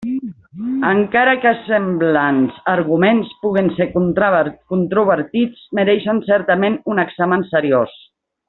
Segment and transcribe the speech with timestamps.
[0.91, 7.99] Encara que semblants arguments puguen ser controvertits, mereixen certament un examen seriós.